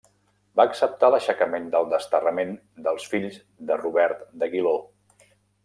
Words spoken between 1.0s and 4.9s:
l'aixecament del desterrament dels fills de Robert d'Aguiló.